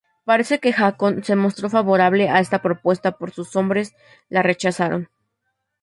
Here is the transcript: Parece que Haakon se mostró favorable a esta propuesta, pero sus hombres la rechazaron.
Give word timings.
Parece 0.29 0.59
que 0.59 0.71
Haakon 0.73 1.23
se 1.23 1.35
mostró 1.35 1.69
favorable 1.69 2.27
a 2.27 2.39
esta 2.39 2.63
propuesta, 2.63 3.19
pero 3.19 3.31
sus 3.33 3.55
hombres 3.55 3.93
la 4.29 4.41
rechazaron. 4.41 5.09